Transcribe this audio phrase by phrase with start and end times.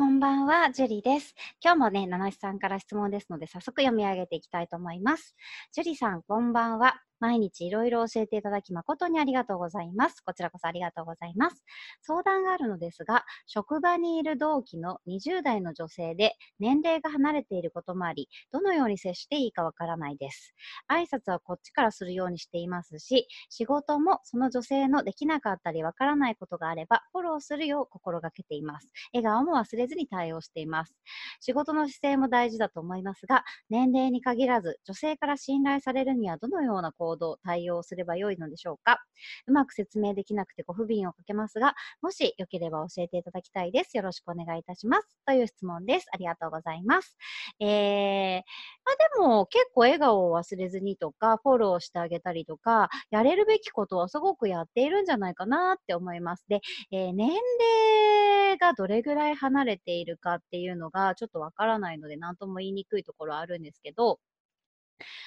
[0.00, 1.34] こんばんは、ジュリです。
[1.62, 5.36] 今日もね、七七さんから質問ですので、早速読み上げていきたいと思います。
[5.72, 7.02] ジュリさん、こんばんは。
[7.20, 10.20] 毎日いろいろ教えていただき誠にありがとうございます。
[10.22, 11.64] こちらこそありがとうございます。
[12.02, 20.54] 相談があるのですが、職場にいる同期の20代の女性で年齢が離れていることもあり、どのように接していいかわからないです。
[20.90, 28.92] 挨拶はこっちからするようにしていますし、仕事もその女性のできなかったりわからないことがあれば、フォローするよう心がけています。
[29.12, 30.94] 笑顔も忘れずに対応しています。
[31.40, 39.00] 仕事の姿勢も大事だと思いますが、年齢に限らず、女性から信頼されるにはどのような行行動、対応すればよいのでしょうか？
[39.46, 43.96] うまく説明できなくてご不便をかけますが、もしよければ教えていただきたいです。
[43.96, 45.16] よろしくお願いいたします。
[45.26, 46.06] という質問です。
[46.12, 47.16] ありがとうございます。
[47.60, 56.44] えー、まあ、でも結構笑顔を忘れずにとか、フォローしてあげたりとか、やれるべきことはすごくやっているんじゃないかなって思います。
[56.48, 56.60] で、
[56.92, 64.18] えー、年齢がどれぐらい離れているかっていうのがちょっとわからないので、何とも言いにくいところあるんですけど、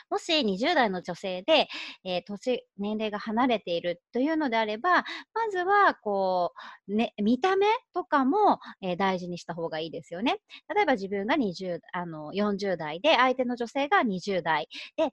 [0.10, 1.68] もし20代の女性で、
[2.04, 5.04] えー、年、年齢が離れているというのであれば、
[5.34, 6.54] まずは、こ
[6.88, 10.38] う、ね、見た目とかも、えー、大事にした方がいいですよね。
[10.74, 14.68] 例えば自分が20、あの、40代で、相手の女性が20代。
[14.98, 15.10] で、40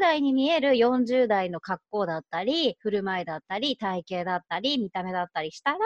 [0.00, 5.78] 代に見える40代の格好だったり、振る舞いだったり、体型だったり、見た目だったりしたら、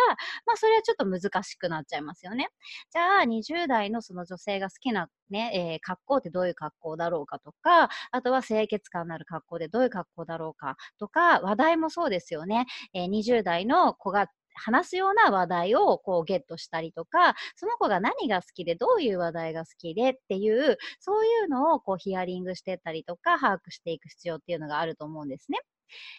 [0.47, 2.49] まあ、それはちょっと難しくなっちゃいますよね。
[2.91, 12.67] じゃあ、20代のその女性が好きなね、えー、格好ってどういう格好だろうかとか、あとは清潔感のある格好でどういう格好だろうかとか、話題もそうですよね。
[12.95, 14.29] えー、20代の子が
[14.59, 25.59] 話すような話題をこうゲットしたりとか、その子が何が好きで、どういう話題が好きでっていう、そういうのをこうヒアリングしてったりとか、把握していく必要っていうのがあると思うんですね。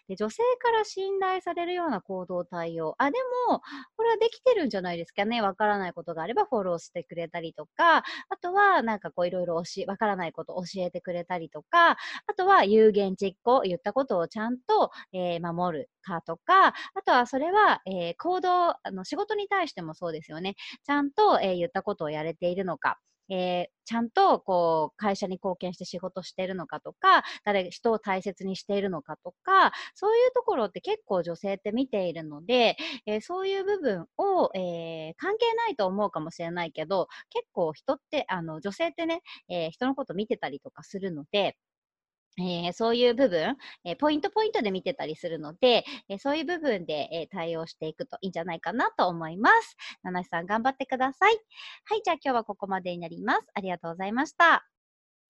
[0.07, 2.95] で女性から信頼されるような行動対応。
[2.97, 3.61] あ、でも、
[3.95, 5.41] これはできてるんじゃないですかね。
[5.41, 8.03] わからないことがあればフォローしてくれたりとか、あ
[8.41, 11.97] とはなんかこういろいろわからないことを教えてくれたりとか、あ
[12.37, 16.73] とは有言実行、言ったことをちゃんと、えー、守るかとか、あ
[17.05, 20.55] とはそれは、えー、行動、あの仕事に対してもそうですよね。
[20.85, 22.99] ちゃんと、えー、言ったことをやれているのか。
[23.29, 41.57] えー、ちゃんとこう会社に貢献して仕事しているのかとか、誰、人を大切にしているのかとか、そういうところって結構女性って見ているので、えー、そういう部分を、えー、関係ないと思うかもしれないけど、結構人って、あの、女性ってね、え人のこと見てたりとかするので、
[42.37, 49.75] えー、そういう部分、えー、ポイントポイントで見てたりするので、えー、そういう部分で、え対応していくといいんじゃないかなと思います。
[50.03, 51.37] 七瀬さん頑張ってください。
[51.85, 53.41] はい、じゃあ今日はここまでになります。
[53.53, 54.65] ありがとうございました。